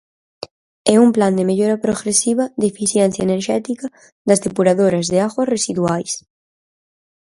E 0.91 0.95
un 1.05 1.09
plan 1.15 1.33
de 1.37 1.47
mellora 1.49 1.81
progresiva 1.85 2.45
de 2.59 2.65
eficiencia 2.71 3.25
enerxética 3.27 3.87
das 4.27 4.41
depuradoras 4.45 5.05
de 5.11 5.17
augas 5.25 5.51
residuais. 5.55 6.11